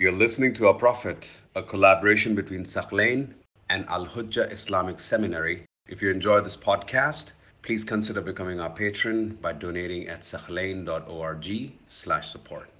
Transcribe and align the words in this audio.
You're 0.00 0.12
listening 0.12 0.54
to 0.54 0.68
Our 0.68 0.74
Prophet, 0.74 1.28
a 1.56 1.62
collaboration 1.64 2.36
between 2.36 2.62
Thaqlain 2.62 3.34
and 3.68 3.84
Al 3.88 4.06
Hujjah 4.06 4.52
Islamic 4.52 5.00
Seminary. 5.00 5.64
If 5.88 6.00
you 6.00 6.12
enjoy 6.12 6.40
this 6.40 6.56
podcast, 6.56 7.32
please 7.62 7.82
consider 7.82 8.20
becoming 8.20 8.60
our 8.60 8.70
patron 8.70 9.36
by 9.42 9.54
donating 9.54 10.06
at 10.06 10.20
thaqlain.org 10.20 11.72
slash 11.88 12.30
support. 12.30 12.70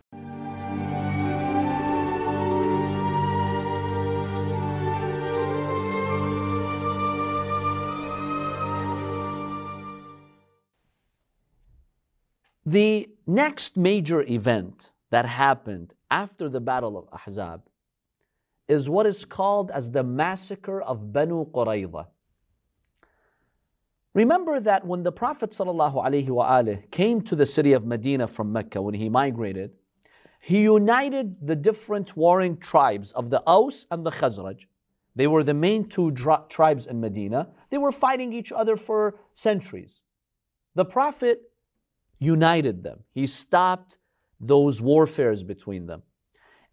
The 12.65 13.09
next 13.27 13.77
major 13.77 14.23
event 14.23 14.93
that 15.11 15.27
happened 15.27 15.95
after 16.11 16.49
the 16.49 16.61
Battle 16.61 16.97
of 16.99 17.09
Ahzab 17.13 17.63
is 18.69 18.89
what 18.89 19.07
is 19.07 19.25
called 19.25 19.71
as 19.71 19.91
the 19.91 20.03
massacre 20.03 20.81
of 20.83 21.13
Banu 21.13 21.47
Qurayza. 21.47 22.07
Remember 24.15 24.61
that 24.61 24.87
when 24.87 25.03
the 25.03 25.13
Prophet 25.13 25.51
ﷺ 25.51 26.91
came 26.91 27.23
to 27.23 27.37
the 27.37 27.47
city 27.47 27.73
of 27.73 27.87
Medina 27.87 28.27
from 28.27 28.53
Mecca, 28.53 28.83
when 28.83 28.95
he 28.95 29.09
migrated, 29.09 29.71
he 30.41 30.63
united 30.63 31.37
the 31.47 31.57
different 31.57 32.17
warring 32.17 32.57
tribes 32.57 33.13
of 33.13 33.31
the 33.31 33.43
Aus 33.47 33.87
and 33.91 34.05
the 34.05 34.11
Khazraj. 34.11 34.67
They 35.15 35.27
were 35.27 35.43
the 35.43 35.55
main 35.55 35.89
two 35.89 36.13
tribes 36.49 36.87
in 36.87 37.01
Medina. 37.01 37.49
They 37.71 37.79
were 37.79 37.93
fighting 37.93 38.33
each 38.33 38.53
other 38.53 38.77
for 38.77 39.19
centuries. 39.35 40.03
The 40.75 40.85
Prophet 40.85 41.43
united 42.19 42.83
them. 42.83 43.01
He 43.13 43.27
stopped 43.27 43.99
those 44.40 44.82
warfares 44.82 45.44
between 45.44 45.88
them. 45.88 46.04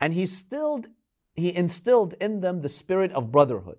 And 0.00 0.14
he 0.14 0.22
instilled, 0.22 0.86
he 1.34 1.54
instilled 1.54 2.14
in 2.20 2.40
them 2.40 2.62
the 2.62 2.68
spirit 2.68 3.12
of 3.12 3.30
brotherhood. 3.30 3.78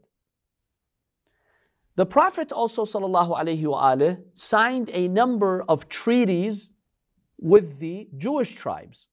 The 1.96 2.06
Prophet 2.06 2.52
also 2.52 2.86
وآله, 2.86 4.18
signed 4.34 4.90
a 4.94 5.08
number 5.08 5.64
of 5.68 5.90
treaties 5.90 6.70
with 7.38 7.80
the 7.80 8.08
Jewish 8.18 8.56
tribes. 8.56 9.10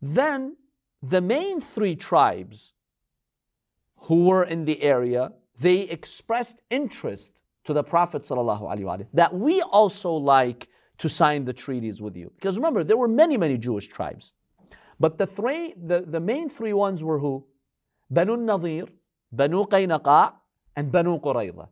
Then 0.00 0.56
the 1.02 1.20
main 1.20 1.60
three 1.60 1.96
tribes 1.96 2.72
who 4.02 4.26
were 4.26 4.44
in 4.44 4.64
the 4.64 4.82
area, 4.82 5.32
they 5.58 5.80
expressed 5.80 6.62
interest 6.70 7.40
to 7.64 7.72
the 7.72 7.82
Prophet 7.82 8.22
وآله, 8.22 9.06
that 9.12 9.34
we 9.34 9.60
also 9.62 10.12
like 10.12 10.68
to 11.01 11.09
sign 11.09 11.45
the 11.45 11.53
treaties 11.53 11.99
with 11.99 12.15
you. 12.15 12.31
Because 12.35 12.57
remember, 12.57 12.83
there 12.83 12.95
were 12.95 13.07
many, 13.07 13.35
many 13.35 13.57
Jewish 13.57 13.87
tribes. 13.87 14.33
But 14.99 15.17
the 15.17 15.25
three, 15.25 15.73
the, 15.83 16.05
the 16.07 16.19
main 16.19 16.47
three 16.47 16.73
ones 16.73 17.03
were 17.03 17.17
who? 17.17 17.43
Banu 18.11 18.37
Nadir, 18.37 18.85
Banu 19.31 19.65
Qaynaqa, 19.65 20.33
and 20.75 20.91
Banu 20.91 21.19
Qurayza. 21.19 21.69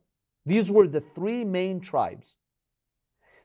These 0.47 0.71
were 0.71 0.87
the 0.87 1.03
three 1.13 1.45
main 1.45 1.79
tribes. 1.79 2.37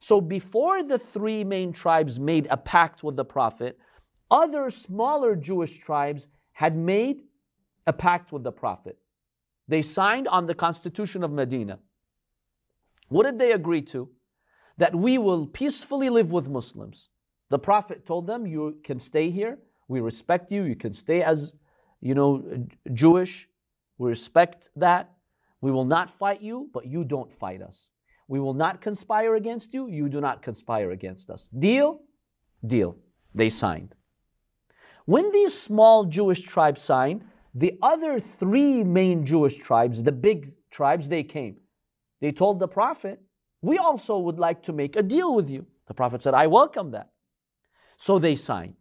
So 0.00 0.22
before 0.22 0.82
the 0.82 0.98
three 0.98 1.44
main 1.44 1.74
tribes 1.74 2.18
made 2.18 2.46
a 2.50 2.56
pact 2.56 3.02
with 3.02 3.16
the 3.16 3.24
Prophet, 3.26 3.78
other 4.30 4.70
smaller 4.70 5.36
Jewish 5.36 5.78
tribes 5.80 6.28
had 6.52 6.74
made 6.78 7.24
a 7.86 7.92
pact 7.92 8.32
with 8.32 8.42
the 8.42 8.52
Prophet. 8.52 8.96
They 9.68 9.82
signed 9.82 10.28
on 10.28 10.46
the 10.46 10.54
constitution 10.54 11.22
of 11.22 11.30
Medina. 11.30 11.78
What 13.08 13.24
did 13.24 13.38
they 13.38 13.52
agree 13.52 13.82
to? 13.82 14.08
That 14.78 14.94
we 14.94 15.18
will 15.18 15.46
peacefully 15.46 16.10
live 16.10 16.32
with 16.32 16.48
Muslims. 16.48 17.08
The 17.50 17.58
Prophet 17.58 18.06
told 18.06 18.26
them, 18.26 18.46
You 18.46 18.78
can 18.82 18.98
stay 18.98 19.30
here. 19.30 19.58
We 19.88 20.00
respect 20.00 20.50
you. 20.50 20.64
You 20.64 20.76
can 20.76 20.94
stay 20.94 21.22
as, 21.22 21.54
you 22.00 22.14
know, 22.14 22.66
Jewish. 22.92 23.48
We 23.98 24.08
respect 24.08 24.70
that. 24.76 25.12
We 25.60 25.70
will 25.70 25.84
not 25.84 26.10
fight 26.10 26.42
you, 26.42 26.68
but 26.74 26.86
you 26.86 27.04
don't 27.04 27.32
fight 27.32 27.62
us. 27.62 27.90
We 28.26 28.40
will 28.40 28.54
not 28.54 28.80
conspire 28.80 29.34
against 29.34 29.74
you. 29.74 29.88
You 29.88 30.08
do 30.08 30.20
not 30.20 30.42
conspire 30.42 30.90
against 30.90 31.30
us. 31.30 31.48
Deal? 31.56 32.00
Deal. 32.66 32.96
They 33.34 33.50
signed. 33.50 33.94
When 35.06 35.32
these 35.32 35.58
small 35.58 36.04
Jewish 36.06 36.40
tribes 36.40 36.82
signed, 36.82 37.24
the 37.54 37.78
other 37.82 38.18
three 38.18 38.82
main 38.82 39.26
Jewish 39.26 39.56
tribes, 39.56 40.02
the 40.02 40.12
big 40.12 40.52
tribes, 40.70 41.08
they 41.08 41.22
came. 41.22 41.56
They 42.20 42.32
told 42.32 42.58
the 42.58 42.68
Prophet, 42.68 43.20
We 43.64 43.78
also 43.78 44.18
would 44.18 44.38
like 44.38 44.62
to 44.64 44.74
make 44.74 44.94
a 44.94 45.02
deal 45.02 45.34
with 45.34 45.48
you. 45.48 45.64
The 45.86 45.94
Prophet 45.94 46.20
said, 46.20 46.34
I 46.34 46.48
welcome 46.48 46.90
that. 46.90 47.08
So 47.96 48.18
they 48.18 48.36
signed. 48.36 48.76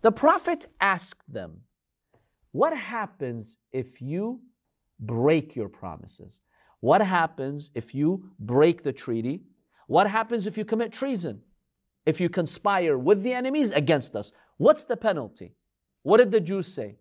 The 0.00 0.10
Prophet 0.10 0.68
asked 0.80 1.30
them, 1.30 1.60
What 2.52 2.74
happens 2.74 3.58
if 3.72 4.00
you 4.00 4.40
break 4.98 5.54
your 5.54 5.68
promises? 5.68 6.40
What 6.80 7.02
happens 7.02 7.70
if 7.74 7.94
you 7.94 8.30
break 8.40 8.84
the 8.84 8.92
treaty? 8.92 9.42
What 9.86 10.08
happens 10.08 10.46
if 10.46 10.56
you 10.56 10.64
commit 10.64 10.92
treason? 10.92 11.42
If 12.06 12.18
you 12.18 12.30
conspire 12.30 12.96
with 12.96 13.22
the 13.22 13.34
enemies 13.34 13.70
against 13.70 14.16
us? 14.16 14.32
What's 14.56 14.84
the 14.84 14.96
penalty? 14.96 15.52
What 16.04 16.18
did 16.18 16.30
the 16.30 16.40
Jews 16.40 16.72
say? 16.72 16.96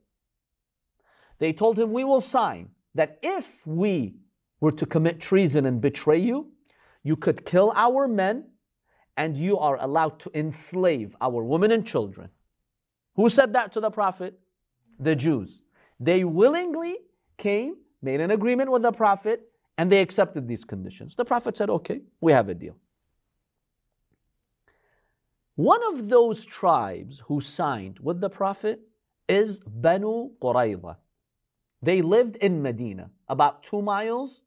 They 1.40 1.54
told 1.54 1.80
him, 1.80 1.94
We 1.94 2.04
will 2.04 2.20
sign 2.20 2.72
that 2.94 3.20
if 3.24 3.66
we 3.66 4.18
were 4.59 4.74
to 4.74 4.86
commit 4.86 5.22
treason 5.22 5.66
and 5.66 5.80
betray 5.80 6.20
you, 6.20 6.52
you 7.06 7.16
could 7.16 7.46
kill 7.46 7.72
our 7.76 8.08
men 8.08 8.46
and 9.16 9.38
you 9.38 9.60
are 9.60 9.78
allowed 9.80 10.20
to 10.22 10.32
enslave 10.34 11.16
our 11.22 11.44
women 11.44 11.72
and 11.72 11.86
children. 11.86 12.30
Who 13.16 13.30
said 13.30 13.54
that 13.54 13.72
to 13.74 13.80
the 13.80 13.92
Prophet? 13.92 14.40
The 15.00 15.16
Jews. 15.16 15.62
They 16.00 16.24
willingly 16.24 16.96
came, 17.38 17.76
made 18.02 18.22
an 18.22 18.32
agreement 18.32 18.72
with 18.72 18.82
the 18.82 18.92
Prophet, 18.92 19.44
and 19.78 19.92
they 19.92 20.02
accepted 20.02 20.48
these 20.48 20.66
conditions. 20.66 21.16
The 21.16 21.26
Prophet 21.26 21.56
said, 21.56 21.70
Okay, 21.70 22.02
we 22.22 22.32
have 22.32 22.50
a 22.50 22.56
deal. 22.56 22.76
One 25.54 25.82
of 25.94 26.10
those 26.10 26.44
tribes 26.44 27.22
who 27.28 27.40
signed 27.40 28.00
with 28.00 28.20
the 28.20 28.32
Prophet 28.32 28.82
is 29.30 29.60
Banu 29.60 30.32
Qurayza. 30.42 30.98
They 31.84 32.02
lived 32.02 32.36
in 32.38 32.64
Medina, 32.64 33.12
about 33.30 33.62
two 33.62 33.84
miles 33.84 34.42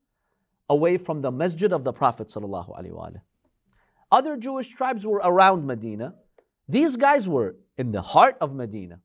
away 0.69 0.99
from 0.99 1.23
the 1.23 1.31
masjid 1.31 1.73
of 1.73 1.85
the 1.85 1.93
Prophet. 1.93 2.35
Other 4.11 4.37
Jewish 4.37 4.69
tribes 4.69 5.07
were 5.07 5.21
around 5.23 5.67
Medina. 5.67 6.15
These 6.69 6.97
guys 6.97 7.29
were 7.29 7.57
in 7.77 7.93
the 7.93 8.03
heart 8.03 8.37
of 8.41 8.55
Medina. 8.55 9.01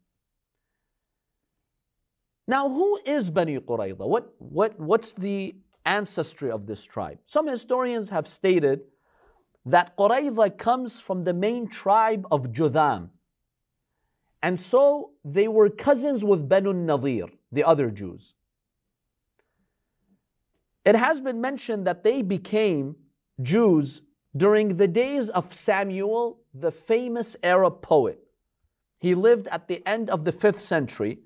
Now, 2.47 2.69
who 2.69 2.99
is 3.05 3.29
Bani 3.29 3.57
Qurayza? 3.59 4.05
What, 4.07 4.33
what, 4.37 4.77
what's 4.79 5.13
the 5.13 5.55
ancestry 5.85 6.51
of 6.51 6.65
this 6.65 6.83
tribe? 6.83 7.19
Some 7.25 7.47
historians 7.47 8.09
have 8.09 8.27
stated 8.27 8.81
that 9.65 9.95
Qurayza 9.95 10.57
comes 10.57 10.99
from 10.99 11.23
the 11.23 11.33
main 11.33 11.69
tribe 11.69 12.27
of 12.31 12.51
Judham. 12.51 13.11
And 14.41 14.59
so 14.59 15.11
they 15.23 15.47
were 15.47 15.69
cousins 15.69 16.21
with 16.21 16.49
Banu 16.49 16.73
Nadir, 16.73 17.27
the 17.49 17.63
other 17.63 17.89
Jews. 17.89 18.33
It 20.85 20.95
has 20.95 21.21
been 21.21 21.39
mentioned 21.39 21.87
that 21.87 22.03
they 22.03 22.21
became 22.21 22.95
Jews 23.41 24.01
during 24.35 24.77
the 24.77 24.87
days 24.87 25.29
of 25.29 25.53
Samuel, 25.53 26.39
the 26.53 26.71
famous 26.71 27.35
Arab 27.43 27.81
poet. 27.81 28.19
He 28.99 29.15
lived 29.15 29.47
at 29.47 29.67
the 29.67 29.85
end 29.87 30.09
of 30.09 30.25
the 30.25 30.31
fifth 30.31 30.59
century, 30.59 31.19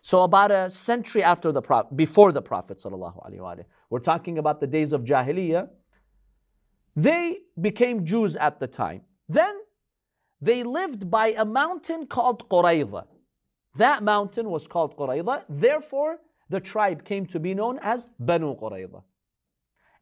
so 0.00 0.22
about 0.22 0.50
a 0.50 0.70
century 0.70 1.22
after 1.22 1.52
the 1.52 1.62
Prophet, 1.62 1.96
before 1.96 2.32
the 2.32 2.42
Prophet 2.42 2.82
We're 3.90 3.98
talking 4.00 4.38
about 4.38 4.60
the 4.60 4.66
days 4.66 4.92
of 4.92 5.02
Jahiliyyah. 5.02 5.68
They 6.94 7.38
became 7.60 8.04
Jews 8.04 8.36
at 8.36 8.60
the 8.60 8.66
time. 8.66 9.02
Then 9.28 9.54
they 10.40 10.62
lived 10.62 11.10
by 11.10 11.28
a 11.28 11.44
mountain 11.44 12.06
called 12.06 12.48
Qurayza. 12.48 13.06
That 13.76 14.02
mountain 14.02 14.50
was 14.50 14.66
called 14.66 14.96
Qurayza. 14.96 15.44
Therefore, 15.48 16.18
the 16.52 16.60
tribe 16.60 17.02
came 17.04 17.24
to 17.26 17.40
be 17.40 17.54
known 17.54 17.78
as 17.82 18.06
Banu 18.20 18.54
Qurayza. 18.54 19.02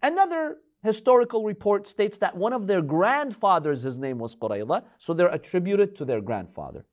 Another 0.02 0.56
historical 0.82 1.44
report 1.44 1.86
states 1.86 2.18
that 2.18 2.36
one 2.36 2.52
of 2.52 2.66
their 2.66 2.82
grandfathers, 2.82 3.82
his 3.82 3.96
name 3.96 4.18
was 4.18 4.34
Qurayza, 4.34 4.82
so 4.98 5.14
they're 5.14 5.28
attributed 5.28 5.94
to 5.96 6.04
their 6.04 6.20
grandfather. 6.20 6.84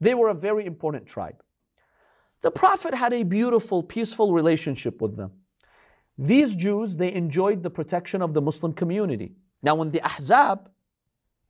They 0.00 0.14
were 0.14 0.30
a 0.30 0.34
very 0.34 0.66
important 0.66 1.06
tribe. 1.06 1.40
The 2.40 2.50
Prophet 2.50 2.92
had 2.92 3.12
a 3.12 3.22
beautiful, 3.22 3.84
peaceful 3.84 4.32
relationship 4.32 5.00
with 5.00 5.16
them. 5.16 5.30
These 6.18 6.56
Jews, 6.56 6.96
they 6.96 7.12
enjoyed 7.12 7.62
the 7.62 7.70
protection 7.70 8.20
of 8.20 8.34
the 8.34 8.40
Muslim 8.40 8.72
community. 8.72 9.36
Now, 9.62 9.76
when 9.76 9.92
the 9.92 10.00
Ahzab, 10.00 10.66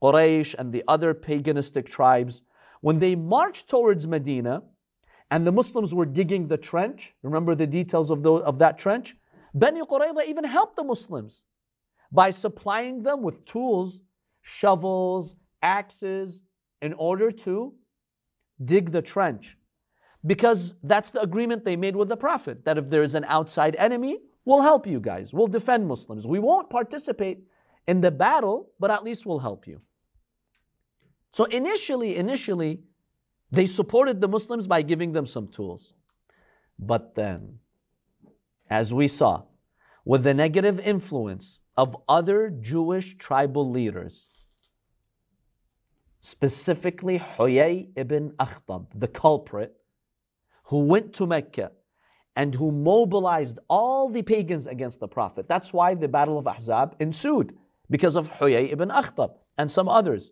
Quraysh, 0.03 0.53
and 0.59 0.71
the 0.71 0.83
other 0.87 1.15
paganistic 1.15 1.87
tribes, 1.87 2.43
when 2.81 2.99
they 2.99 3.15
marched 3.15 3.67
towards 3.67 4.05
Medina, 4.05 4.61
and 5.33 5.47
the 5.47 5.51
Muslims 5.51 5.95
were 5.95 6.05
digging 6.05 6.47
the 6.47 6.57
trench, 6.57 7.11
remember 7.23 7.55
the 7.55 7.65
details 7.65 8.11
of, 8.11 8.23
of 8.23 8.59
that 8.59 8.77
trench? 8.77 9.15
Bani 9.55 9.81
Qurayza 9.81 10.27
even 10.27 10.43
helped 10.43 10.75
the 10.75 10.83
Muslims 10.83 11.45
by 12.11 12.29
supplying 12.29 13.01
them 13.01 13.23
with 13.23 13.43
tools, 13.43 14.01
shovels, 14.43 15.35
axes, 15.63 16.43
in 16.83 16.93
order 16.93 17.31
to 17.31 17.73
dig 18.63 18.91
the 18.91 19.01
trench. 19.01 19.57
Because 20.23 20.75
that's 20.83 21.09
the 21.09 21.21
agreement 21.21 21.65
they 21.65 21.77
made 21.77 21.95
with 21.95 22.09
the 22.09 22.15
Prophet 22.27 22.63
that 22.65 22.77
if 22.77 22.91
there 22.91 23.01
is 23.01 23.15
an 23.15 23.25
outside 23.27 23.75
enemy, 23.77 24.19
we'll 24.45 24.61
help 24.61 24.85
you 24.85 24.99
guys. 24.99 25.33
We'll 25.33 25.47
defend 25.47 25.87
Muslims. 25.87 26.27
We 26.27 26.37
won't 26.37 26.69
participate 26.69 27.39
in 27.87 28.01
the 28.01 28.11
battle, 28.11 28.69
but 28.79 28.91
at 28.91 29.03
least 29.03 29.25
we'll 29.25 29.39
help 29.39 29.65
you. 29.65 29.81
So 31.31 31.45
initially, 31.45 32.17
initially, 32.17 32.83
they 33.53 33.67
supported 33.67 34.19
the 34.19 34.27
Muslims 34.27 34.65
by 34.65 34.81
giving 34.81 35.13
them 35.13 35.27
some 35.27 35.47
tools. 35.47 35.93
But 36.79 37.13
then, 37.13 37.59
as 38.67 38.91
we 38.91 39.07
saw, 39.07 39.43
with 40.03 40.23
the 40.23 40.33
negative 40.33 40.79
influence 40.79 41.61
of 41.77 41.95
other 42.09 42.49
Jewish 42.49 43.15
tribal 43.19 43.69
leaders, 43.69 44.27
specifically 46.21 47.19
Huyay 47.19 47.89
ibn 47.95 48.31
Akhtab, 48.39 48.87
the 48.95 49.07
culprit, 49.07 49.75
who 50.65 50.79
went 50.79 51.13
to 51.13 51.27
Mecca 51.27 51.73
and 52.35 52.55
who 52.55 52.71
mobilized 52.71 53.59
all 53.67 54.09
the 54.09 54.23
pagans 54.23 54.65
against 54.65 54.99
the 54.99 55.07
Prophet. 55.07 55.47
That's 55.47 55.71
why 55.71 55.93
the 55.93 56.07
Battle 56.07 56.39
of 56.39 56.45
Ahzab 56.45 56.95
ensued, 56.99 57.55
because 57.87 58.15
of 58.15 58.31
Huyay 58.31 58.73
ibn 58.73 58.89
Akhtab 58.89 59.35
and 59.59 59.69
some 59.69 59.87
others. 59.87 60.31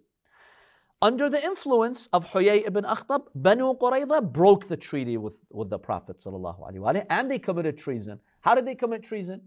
Under 1.03 1.31
the 1.31 1.44
influence 1.44 2.07
of 2.13 2.27
Huyay 2.27 2.68
ibn 2.68 2.83
Akhtab, 2.83 3.24
Banu 3.33 3.74
Qurayza 3.74 4.21
broke 4.31 4.68
the 4.68 4.77
treaty 4.77 5.18
with, 5.18 5.33
with 5.50 5.71
the 5.71 5.80
Prophet 5.80 6.24
and 7.09 7.31
they 7.31 7.39
committed 7.39 7.80
treason. 7.80 8.19
How 8.42 8.53
did 8.53 8.68
they 8.68 8.75
commit 8.75 9.03
treason? 9.03 9.42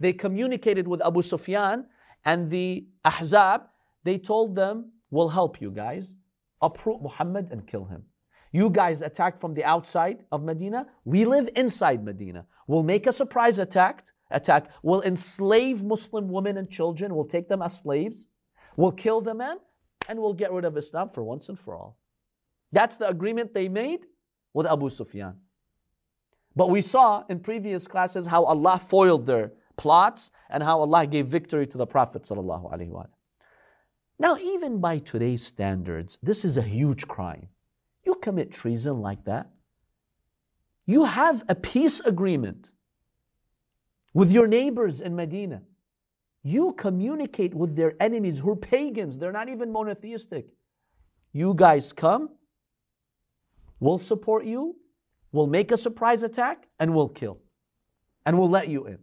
They 0.00 0.12
communicated 0.12 0.88
with 0.88 1.00
Abu 1.00 1.22
Sufyan 1.22 1.86
and 2.24 2.50
the 2.50 2.88
Ahzab. 3.04 3.68
They 4.02 4.18
told 4.18 4.56
them, 4.56 4.90
We'll 5.10 5.28
help 5.28 5.60
you 5.60 5.70
guys. 5.70 6.14
Uproot 6.60 7.00
Muhammad 7.00 7.48
and 7.52 7.64
kill 7.64 7.84
him. 7.84 8.02
You 8.50 8.68
guys 8.68 9.00
attack 9.00 9.40
from 9.40 9.54
the 9.54 9.64
outside 9.64 10.24
of 10.32 10.42
Medina. 10.42 10.86
We 11.04 11.24
live 11.24 11.48
inside 11.54 12.04
Medina. 12.04 12.44
We'll 12.66 12.82
make 12.82 13.06
a 13.06 13.12
surprise 13.12 13.60
attack. 13.60 14.04
Attack. 14.32 14.70
We'll 14.82 15.02
enslave 15.02 15.84
Muslim 15.84 16.28
women 16.28 16.56
and 16.56 16.68
children. 16.68 17.14
We'll 17.14 17.24
take 17.24 17.48
them 17.48 17.62
as 17.62 17.78
slaves. 17.78 18.26
We'll 18.76 18.92
kill 18.92 19.20
the 19.20 19.34
men 19.34 19.58
and 20.08 20.18
we'll 20.18 20.32
get 20.32 20.50
rid 20.50 20.64
of 20.64 20.76
Islam 20.76 21.10
for 21.10 21.22
once 21.22 21.48
and 21.48 21.58
for 21.58 21.76
all. 21.76 21.98
That's 22.72 22.96
the 22.96 23.08
agreement 23.08 23.54
they 23.54 23.68
made 23.68 24.00
with 24.54 24.66
Abu 24.66 24.90
Sufyan. 24.90 25.36
But 26.56 26.70
we 26.70 26.80
saw 26.80 27.24
in 27.28 27.40
previous 27.40 27.86
classes 27.86 28.26
how 28.26 28.44
Allah 28.44 28.80
foiled 28.84 29.26
their 29.26 29.52
plots 29.76 30.30
and 30.50 30.62
how 30.62 30.80
Allah 30.80 31.06
gave 31.06 31.26
victory 31.26 31.66
to 31.68 31.78
the 31.78 31.86
Prophet. 31.86 32.28
Now, 34.18 34.36
even 34.36 34.80
by 34.80 34.98
today's 34.98 35.46
standards, 35.46 36.18
this 36.22 36.44
is 36.44 36.56
a 36.56 36.62
huge 36.62 37.06
crime. 37.06 37.48
You 38.04 38.16
commit 38.16 38.50
treason 38.50 39.00
like 39.00 39.24
that. 39.26 39.50
You 40.86 41.04
have 41.04 41.44
a 41.48 41.54
peace 41.54 42.00
agreement 42.00 42.72
with 44.14 44.32
your 44.32 44.48
neighbors 44.48 45.00
in 45.00 45.14
Medina. 45.14 45.62
You 46.42 46.72
communicate 46.72 47.54
with 47.54 47.76
their 47.76 47.94
enemies 48.00 48.38
who 48.38 48.50
are 48.50 48.56
pagans, 48.56 49.18
they're 49.18 49.32
not 49.32 49.48
even 49.48 49.72
monotheistic. 49.72 50.46
You 51.32 51.54
guys 51.54 51.92
come, 51.92 52.30
we'll 53.80 53.98
support 53.98 54.44
you, 54.44 54.76
we'll 55.32 55.46
make 55.46 55.72
a 55.72 55.76
surprise 55.76 56.22
attack, 56.22 56.68
and 56.78 56.94
we'll 56.94 57.08
kill. 57.08 57.38
And 58.24 58.38
we'll 58.38 58.50
let 58.50 58.68
you 58.68 58.86
in. 58.86 58.98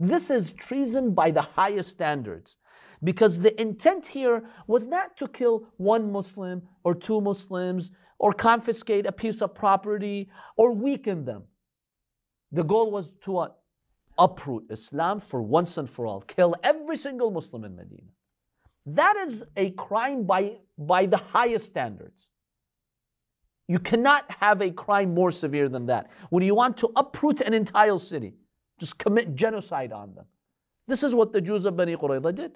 This 0.00 0.30
is 0.30 0.52
treason 0.52 1.14
by 1.14 1.30
the 1.30 1.42
highest 1.42 1.90
standards. 1.90 2.56
Because 3.02 3.40
the 3.40 3.60
intent 3.60 4.06
here 4.06 4.44
was 4.66 4.86
not 4.86 5.16
to 5.18 5.28
kill 5.28 5.68
one 5.76 6.10
Muslim 6.10 6.62
or 6.84 6.94
two 6.94 7.20
Muslims 7.20 7.90
or 8.18 8.32
confiscate 8.32 9.06
a 9.06 9.12
piece 9.12 9.42
of 9.42 9.54
property 9.54 10.30
or 10.56 10.72
weaken 10.72 11.24
them. 11.24 11.44
The 12.52 12.62
goal 12.62 12.90
was 12.90 13.12
to 13.22 13.32
what? 13.32 13.58
Uproot 14.18 14.64
Islam 14.70 15.20
for 15.20 15.42
once 15.42 15.76
and 15.76 15.88
for 15.88 16.06
all, 16.06 16.20
kill 16.20 16.54
every 16.62 16.96
single 16.96 17.30
Muslim 17.30 17.64
in 17.64 17.76
Medina. 17.76 18.10
That 18.86 19.16
is 19.16 19.42
a 19.56 19.70
crime 19.70 20.24
by, 20.24 20.58
by 20.78 21.06
the 21.06 21.16
highest 21.16 21.66
standards. 21.66 22.30
You 23.66 23.78
cannot 23.78 24.30
have 24.40 24.60
a 24.60 24.70
crime 24.70 25.14
more 25.14 25.30
severe 25.30 25.68
than 25.68 25.86
that. 25.86 26.10
When 26.28 26.42
you 26.42 26.54
want 26.54 26.76
to 26.78 26.92
uproot 26.96 27.40
an 27.40 27.54
entire 27.54 27.98
city, 27.98 28.34
just 28.78 28.98
commit 28.98 29.34
genocide 29.34 29.92
on 29.92 30.14
them. 30.14 30.26
This 30.86 31.02
is 31.02 31.14
what 31.14 31.32
the 31.32 31.40
Jews 31.40 31.64
of 31.64 31.76
Bani 31.76 31.96
Qurayza 31.96 32.34
did. 32.34 32.52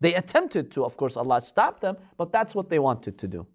They 0.00 0.14
attempted 0.14 0.70
to, 0.72 0.84
of 0.84 0.96
course, 0.96 1.16
Allah 1.16 1.42
stopped 1.42 1.82
them, 1.82 1.96
but 2.16 2.32
that's 2.32 2.54
what 2.54 2.70
they 2.70 2.78
wanted 2.78 3.18
to 3.18 3.28
do. 3.28 3.46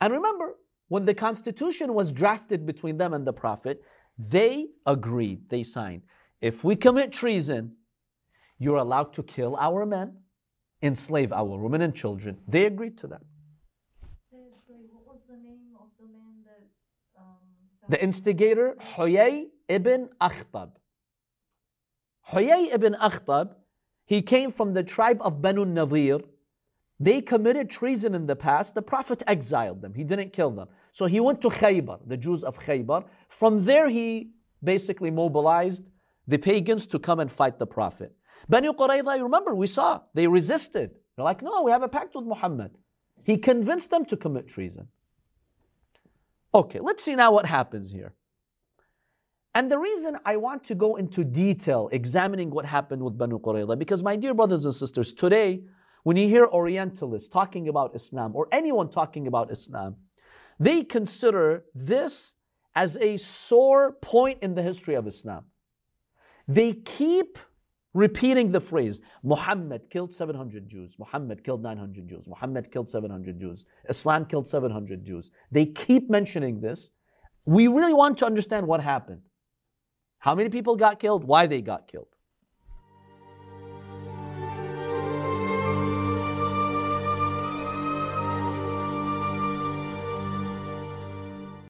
And 0.00 0.12
remember, 0.12 0.56
when 0.88 1.04
the 1.04 1.14
constitution 1.14 1.94
was 1.94 2.12
drafted 2.12 2.66
between 2.66 2.98
them 2.98 3.14
and 3.14 3.26
the 3.26 3.32
Prophet, 3.32 3.82
they 4.18 4.68
agreed, 4.86 5.48
they 5.48 5.62
signed. 5.62 6.02
If 6.40 6.64
we 6.64 6.76
commit 6.76 7.12
treason, 7.12 7.72
you're 8.58 8.76
allowed 8.76 9.12
to 9.14 9.22
kill 9.22 9.56
our 9.56 9.84
men, 9.84 10.18
enslave 10.82 11.32
our 11.32 11.44
women 11.44 11.82
and 11.82 11.94
children. 11.94 12.38
They 12.48 12.66
agreed 12.66 12.98
to 12.98 13.06
that. 13.08 13.22
the 17.88 18.02
instigator, 18.02 18.76
Huyay 18.96 19.46
ibn 19.68 20.08
Akhtab. 20.20 20.70
Huyay 22.30 22.74
ibn 22.74 22.94
Akhtab, 22.94 23.54
he 24.04 24.22
came 24.22 24.52
from 24.52 24.74
the 24.74 24.82
tribe 24.82 25.18
of 25.20 25.40
Banu 25.42 25.64
Nadir. 25.64 26.20
They 26.98 27.20
committed 27.20 27.70
treason 27.70 28.14
in 28.14 28.26
the 28.26 28.36
past. 28.36 28.74
The 28.74 28.82
Prophet 28.82 29.22
exiled 29.26 29.82
them. 29.82 29.94
He 29.94 30.04
didn't 30.04 30.32
kill 30.32 30.50
them. 30.50 30.68
So 30.96 31.04
he 31.04 31.20
went 31.20 31.42
to 31.42 31.50
Khaybar, 31.50 31.98
the 32.06 32.16
Jews 32.16 32.42
of 32.42 32.58
Khaybar. 32.58 33.04
From 33.28 33.66
there, 33.66 33.86
he 33.90 34.30
basically 34.64 35.10
mobilized 35.10 35.82
the 36.26 36.38
pagans 36.38 36.86
to 36.86 36.98
come 36.98 37.20
and 37.20 37.30
fight 37.30 37.58
the 37.58 37.66
Prophet. 37.66 38.12
Banu 38.48 38.72
Qurayza, 38.72 39.18
you 39.18 39.24
remember, 39.24 39.54
we 39.54 39.66
saw, 39.66 40.00
they 40.14 40.26
resisted. 40.26 40.92
They're 41.14 41.24
like, 41.26 41.42
no, 41.42 41.64
we 41.64 41.70
have 41.70 41.82
a 41.82 41.88
pact 41.88 42.14
with 42.14 42.24
Muhammad. 42.24 42.70
He 43.24 43.36
convinced 43.36 43.90
them 43.90 44.06
to 44.06 44.16
commit 44.16 44.48
treason. 44.48 44.88
Okay, 46.54 46.80
let's 46.80 47.04
see 47.04 47.14
now 47.14 47.30
what 47.30 47.44
happens 47.44 47.90
here. 47.90 48.14
And 49.54 49.70
the 49.70 49.78
reason 49.78 50.16
I 50.24 50.38
want 50.38 50.64
to 50.64 50.74
go 50.74 50.96
into 50.96 51.24
detail 51.24 51.90
examining 51.92 52.48
what 52.48 52.64
happened 52.64 53.02
with 53.02 53.18
Banu 53.18 53.38
Qurayza, 53.38 53.78
because 53.78 54.02
my 54.02 54.16
dear 54.16 54.32
brothers 54.32 54.64
and 54.64 54.74
sisters, 54.74 55.12
today, 55.12 55.60
when 56.04 56.16
you 56.16 56.26
hear 56.26 56.46
Orientalists 56.46 57.28
talking 57.28 57.68
about 57.68 57.94
Islam 57.94 58.34
or 58.34 58.48
anyone 58.50 58.88
talking 58.88 59.26
about 59.26 59.52
Islam, 59.52 59.96
they 60.58 60.84
consider 60.84 61.64
this 61.74 62.32
as 62.74 62.96
a 62.98 63.16
sore 63.16 63.92
point 63.92 64.38
in 64.42 64.54
the 64.54 64.62
history 64.62 64.94
of 64.94 65.06
Islam. 65.06 65.44
They 66.48 66.72
keep 66.72 67.38
repeating 67.94 68.52
the 68.52 68.60
phrase 68.60 69.00
Muhammad 69.22 69.88
killed 69.90 70.12
700 70.12 70.68
Jews, 70.68 70.96
Muhammad 70.98 71.42
killed 71.42 71.62
900 71.62 72.08
Jews, 72.08 72.26
Muhammad 72.28 72.70
killed 72.70 72.90
700 72.90 73.40
Jews, 73.40 73.64
Islam 73.88 74.26
killed 74.26 74.46
700 74.46 75.04
Jews. 75.04 75.30
They 75.50 75.66
keep 75.66 76.10
mentioning 76.10 76.60
this. 76.60 76.90
We 77.46 77.68
really 77.68 77.94
want 77.94 78.18
to 78.18 78.26
understand 78.26 78.66
what 78.66 78.80
happened. 78.80 79.22
How 80.18 80.34
many 80.34 80.50
people 80.50 80.76
got 80.76 81.00
killed? 81.00 81.24
Why 81.24 81.46
they 81.46 81.60
got 81.60 81.88
killed. 81.88 82.15